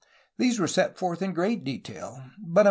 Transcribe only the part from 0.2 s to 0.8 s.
These were